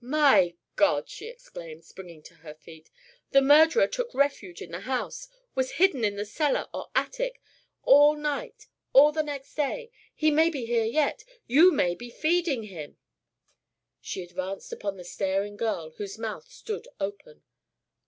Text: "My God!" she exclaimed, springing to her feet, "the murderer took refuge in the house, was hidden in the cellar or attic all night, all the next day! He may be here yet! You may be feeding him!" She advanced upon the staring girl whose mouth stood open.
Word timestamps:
"My 0.03 0.55
God!" 0.77 1.07
she 1.07 1.27
exclaimed, 1.27 1.85
springing 1.85 2.23
to 2.23 2.33
her 2.37 2.55
feet, 2.55 2.89
"the 3.29 3.39
murderer 3.43 3.85
took 3.85 4.15
refuge 4.15 4.59
in 4.59 4.71
the 4.71 4.79
house, 4.79 5.27
was 5.53 5.73
hidden 5.73 6.03
in 6.03 6.15
the 6.15 6.25
cellar 6.25 6.67
or 6.73 6.89
attic 6.95 7.39
all 7.83 8.15
night, 8.15 8.65
all 8.93 9.11
the 9.11 9.21
next 9.21 9.53
day! 9.53 9.91
He 10.15 10.31
may 10.31 10.49
be 10.49 10.65
here 10.65 10.85
yet! 10.85 11.23
You 11.45 11.71
may 11.71 11.93
be 11.93 12.09
feeding 12.09 12.63
him!" 12.63 12.97
She 13.99 14.23
advanced 14.23 14.73
upon 14.73 14.97
the 14.97 15.03
staring 15.03 15.55
girl 15.55 15.91
whose 15.91 16.17
mouth 16.17 16.47
stood 16.51 16.87
open. 16.99 17.43